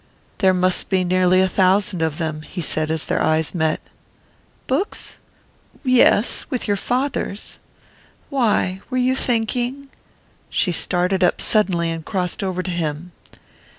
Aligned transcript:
"There 0.39 0.51
must 0.55 0.89
be 0.89 1.03
nearly 1.03 1.41
a 1.41 1.47
thousand 1.47 2.01
of 2.01 2.17
them," 2.17 2.41
he 2.41 2.59
said 2.59 2.89
as 2.89 3.05
their 3.05 3.21
eyes 3.21 3.53
met. 3.53 3.79
"Books? 4.65 5.19
Yes 5.83 6.47
with 6.49 6.67
your 6.67 6.75
father's. 6.75 7.59
Why 8.31 8.81
were 8.89 8.97
you 8.97 9.13
thinking...?" 9.13 9.89
She 10.49 10.71
started 10.71 11.23
up 11.23 11.39
suddenly 11.39 11.91
and 11.91 12.03
crossed 12.03 12.41
over 12.41 12.63
to 12.63 12.71
him. 12.71 13.11